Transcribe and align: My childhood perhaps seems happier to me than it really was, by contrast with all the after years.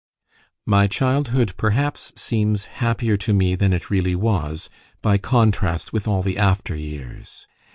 My 0.65 0.87
childhood 0.87 1.53
perhaps 1.57 2.11
seems 2.15 2.65
happier 2.65 3.17
to 3.17 3.33
me 3.35 3.53
than 3.53 3.71
it 3.71 3.91
really 3.91 4.15
was, 4.15 4.67
by 5.03 5.19
contrast 5.19 5.93
with 5.93 6.07
all 6.07 6.23
the 6.23 6.39
after 6.39 6.75
years. 6.75 7.45